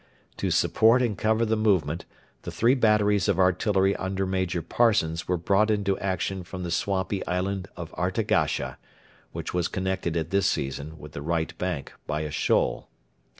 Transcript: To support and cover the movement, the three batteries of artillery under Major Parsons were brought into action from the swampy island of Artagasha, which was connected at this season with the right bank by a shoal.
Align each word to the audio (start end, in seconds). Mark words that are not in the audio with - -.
To 0.37 0.49
support 0.49 1.03
and 1.03 1.15
cover 1.15 1.45
the 1.45 1.55
movement, 1.55 2.05
the 2.41 2.49
three 2.49 2.73
batteries 2.73 3.27
of 3.27 3.37
artillery 3.37 3.95
under 3.97 4.25
Major 4.25 4.63
Parsons 4.63 5.27
were 5.27 5.37
brought 5.37 5.69
into 5.69 5.95
action 5.99 6.43
from 6.43 6.63
the 6.63 6.71
swampy 6.71 7.23
island 7.27 7.67
of 7.77 7.93
Artagasha, 7.95 8.79
which 9.31 9.53
was 9.53 9.67
connected 9.67 10.17
at 10.17 10.31
this 10.31 10.47
season 10.47 10.97
with 10.97 11.11
the 11.11 11.21
right 11.21 11.55
bank 11.59 11.93
by 12.07 12.21
a 12.21 12.31
shoal. 12.31 12.87